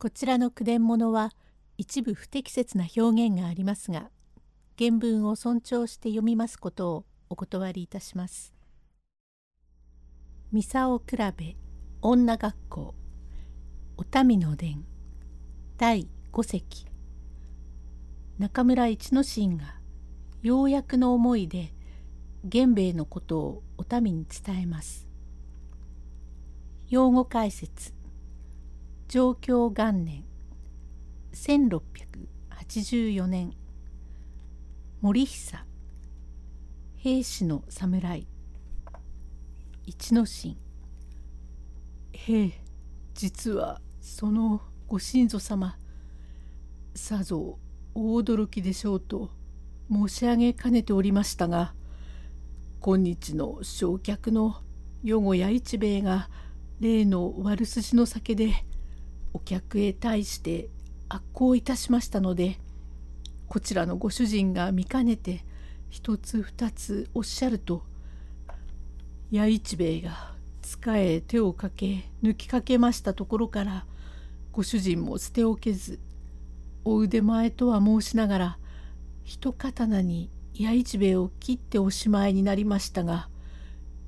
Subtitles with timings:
[0.00, 1.32] こちらの句伝物は
[1.76, 4.10] 一部不適切な表現がありますが
[4.78, 8.54] 原文を尊重して読みますことをお断りいたします。
[10.52, 11.56] 三竿比べ
[12.00, 12.94] 女学校
[13.96, 14.84] お民の伝
[15.78, 16.86] 第五席
[18.38, 19.80] 中村一之進が
[20.42, 21.74] ようやくの思いで
[22.44, 25.08] 源兵衛のことをお民に伝えます。
[26.88, 27.97] 用語解説
[29.08, 30.22] 上京元年
[31.32, 33.54] 1684年
[35.00, 35.64] 森久
[36.98, 38.26] 兵士の侍
[39.86, 40.58] 一之進。
[42.12, 42.52] 兵
[43.14, 45.78] 実はそのご親祖様
[46.94, 47.58] さぞ
[47.94, 49.30] 大驚きでしょうと
[49.90, 51.72] 申し上げかねておりましたが
[52.80, 54.56] 今日の焼却の
[55.02, 56.28] 余後や一兵衛が
[56.80, 58.66] 例の悪筋の酒で
[59.32, 60.68] お客へ対して
[61.08, 62.58] 悪行いたしましたので
[63.48, 65.44] こちらのご主人が見かねて
[65.90, 67.82] 一つ二つおっしゃると
[69.30, 73.86] 弥一兵衛が塚へ手をかけ抜きかけましたところから
[74.52, 75.98] ご主人も捨ておけず
[76.84, 78.58] お腕前とは申しながら
[79.24, 83.28] 一刀に弥一兵衛を切っておしまいになりましたが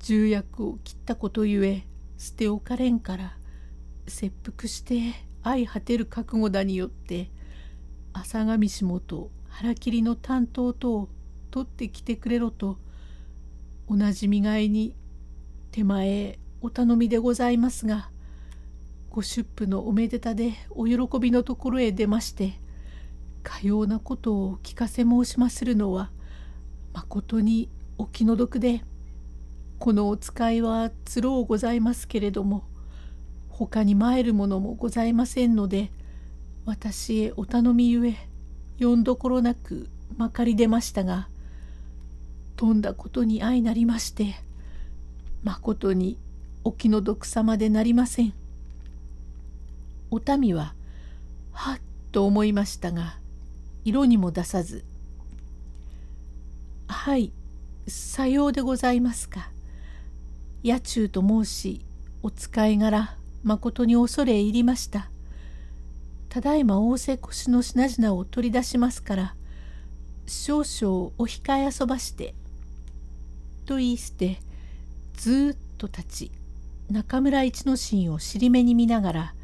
[0.00, 1.84] 重役を切ったことゆえ
[2.16, 3.37] 捨ておかれんから
[4.08, 5.14] 切腹して
[5.44, 7.30] 相果てる覚悟だによって
[8.12, 11.08] 朝上下と腹切りの担当とを
[11.50, 12.78] 取ってきてくれろと
[13.88, 14.94] 同じ見がいに
[15.70, 18.10] 手前お頼みでございますが
[19.10, 22.58] ご出府のおめでたでお喜びのところへ出まして
[23.42, 26.10] かようなことをお聞かせ申しまするのは
[26.92, 28.84] まことにお気の毒で
[29.78, 32.67] このお使いはつろうございますけれども
[33.58, 35.90] 他に参るものもございませんので
[36.64, 38.14] 私へお頼みゆえ
[38.78, 41.28] よんどころなくまかり出ましたが
[42.54, 44.36] とんだことに相なりまして
[45.42, 46.16] まことに
[46.62, 48.32] お気の毒様でなりません。
[50.10, 50.74] お民は
[51.52, 51.78] はっ
[52.12, 53.16] と思いましたが
[53.84, 54.84] 色にも出さず
[56.86, 57.32] 「はい
[57.88, 59.50] さようでございますか。
[60.62, 61.84] 野中と申し
[62.22, 65.10] お使い柄まことに恐れ入りました。
[66.28, 69.34] ただいま仰せ腰の品々を取り出しますから
[70.26, 72.34] 少々お控え遊ばして」
[73.64, 74.40] と言い捨て
[75.14, 76.30] ずっと立ち
[76.90, 79.34] 中村一之進を尻目に見ながら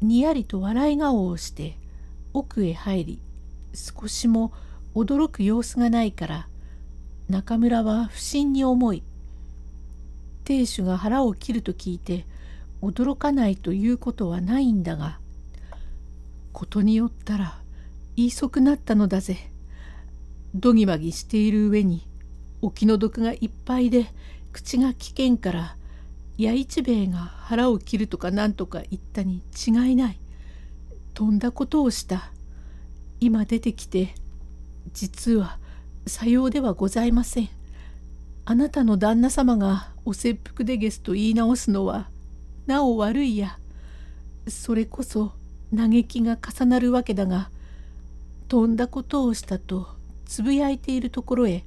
[0.00, 1.76] にやりと笑い顔をして
[2.32, 3.18] 奥へ入り
[3.74, 4.52] 少しも
[4.94, 6.48] 驚く様子がないから
[7.28, 9.02] 中村は不審に思い
[10.44, 12.26] 亭主が腹を切ると聞いて
[12.82, 15.18] 驚かないということはないんだが
[16.52, 17.58] ことによったら
[18.16, 19.38] 言いそくなったのだぜ。
[20.54, 22.06] どぎまぎしている上に
[22.60, 24.06] お気の毒がいっぱいで
[24.52, 25.76] 口が危険から
[26.36, 30.18] 弥一兵衛が腹を切るとか何とか言ったに違いない。
[31.14, 32.30] とんだことをした。
[33.20, 34.14] 今出てきて
[34.92, 35.58] 実は
[36.06, 37.48] さようではございません。
[38.44, 42.09] あなたの旦那様がお切腹でゲスと言い直すのは
[42.70, 43.58] なお悪いや。
[44.46, 45.32] それこそ
[45.76, 47.50] 嘆きが重なるわけだが
[48.46, 49.88] とんだことをしたと
[50.24, 51.64] つぶやいているところへ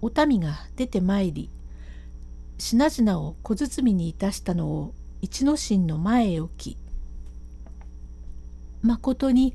[0.00, 1.50] お民が出てまいり
[2.58, 6.76] 品々を小包にいたしたのを一之進の前へ置き
[8.82, 9.54] 「まことに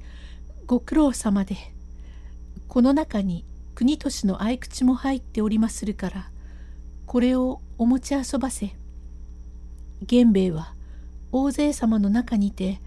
[0.68, 1.56] ご苦労様で
[2.68, 6.30] この中に国俊の合口も入っておりまするから
[7.06, 8.76] これをお持ち遊ばせ
[10.10, 10.74] 源兵衛は
[11.32, 12.80] 大勢様の中にて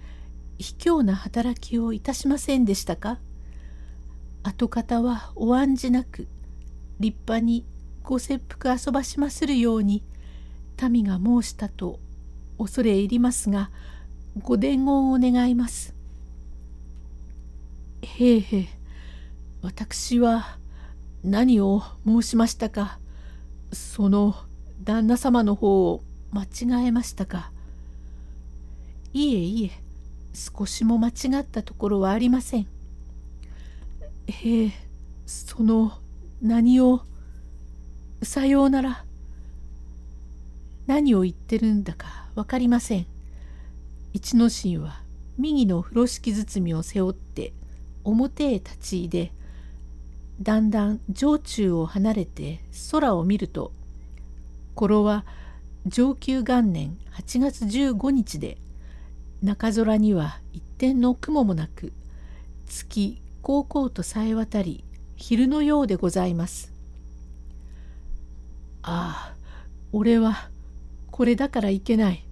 [0.59, 3.19] 卑怯な働きをいたしませんでしたか？
[4.43, 6.27] 跡形はお案じなく
[7.01, 7.65] 立派に
[8.03, 10.03] ご切腹遊ばしまするように
[10.91, 11.99] 民が申したと
[12.59, 13.71] 恐れ入りますが
[14.43, 15.95] ご伝言を願います。
[18.03, 18.69] へえへえ
[19.63, 20.59] 私は
[21.23, 22.99] 何を申しましたか？
[23.73, 24.35] その
[24.83, 26.03] 旦那様の方を
[26.35, 27.53] 間違えましたか
[29.13, 29.71] いえいえ
[30.35, 32.67] 少しも間違ったところはありません。
[34.27, 34.73] へえ
[35.27, 35.93] その
[36.43, 37.03] 何を
[38.25, 39.05] さようなら
[40.89, 43.07] 何を言ってるんだか分かりません。
[44.13, 45.01] 一之進は
[45.39, 47.53] 右の風呂敷包みを背負って
[48.03, 49.33] 表へ立ち入れ
[50.41, 52.61] だんだん城中を離れて
[52.91, 53.73] 空を見ると
[54.75, 55.25] 頃は
[55.87, 58.57] 上級元年8月15日で
[59.43, 61.93] 中空には一点の雲もなく
[62.67, 64.83] 月こうこうとさえ渡り
[65.17, 66.73] 昼のようでございます。
[68.83, 69.35] ああ
[69.93, 70.49] 俺は
[71.11, 72.25] これだからいけない。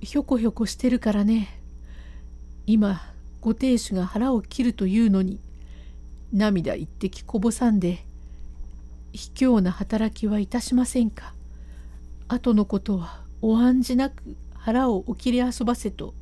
[0.00, 1.48] ひょこひょこしてるからね。
[2.66, 3.00] 今
[3.40, 5.40] ご亭主が腹を切るというのに
[6.32, 8.04] 涙一滴こぼさんで
[9.12, 11.35] 卑怯な働きはいたしませんか。
[12.28, 16.14] 後のことはお案じなく腹をおきり遊ばせと。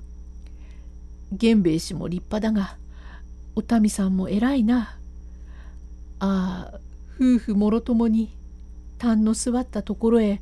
[1.30, 2.76] 源兵衛氏も立派だが
[3.56, 4.98] お民さんも偉いな。
[6.20, 6.78] ああ
[7.16, 8.36] 夫婦もろともに
[8.98, 10.40] 痰の座ったところへ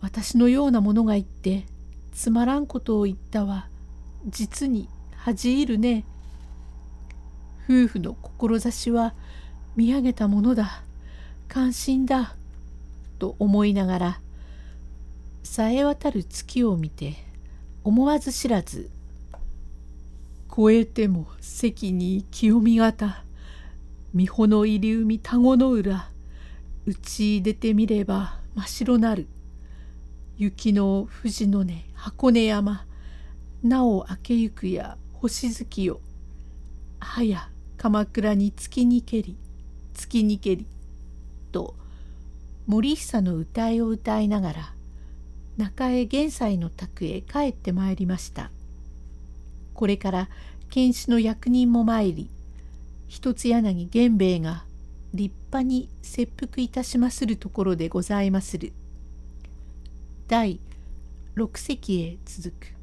[0.00, 1.64] 私のようなものが言って
[2.12, 3.68] つまらんことを言ったは
[4.26, 6.04] 実に恥じるね。
[7.68, 9.14] 夫婦の志は
[9.74, 10.82] 見上げたものだ。
[11.48, 12.36] 関心だ。
[13.18, 14.20] と思いながら
[15.46, 17.14] さえ渡る月を見て
[17.84, 18.90] 思わず知らず
[20.54, 23.24] 「超えても関に清見方
[24.12, 26.10] 美穂の入り海田子の浦
[26.84, 29.28] 打ち出てみれば真っ白なる。
[30.36, 32.84] 雪の富士の根箱根山
[33.62, 36.00] なお明けゆくや星月よ
[36.98, 37.48] はや
[37.78, 39.36] 鎌倉に月にけり
[39.94, 40.66] 月にけり」
[41.52, 41.74] と
[42.66, 44.75] 森久の歌いを歌いながら
[45.56, 48.50] 中江玄斎の宅へ帰ってまいりました。
[49.74, 50.28] これから
[50.70, 52.30] 検視の役人も参り
[53.08, 54.64] 一つ柳源兵衛が
[55.14, 58.72] 立派に切腹いたしまするところでございまする。
[60.28, 60.60] 第
[61.34, 62.75] 六席へ続く。